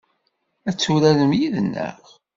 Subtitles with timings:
[0.69, 1.97] Ad turaremt yid-neɣ?